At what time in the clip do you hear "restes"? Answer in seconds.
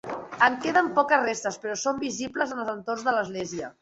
1.27-1.59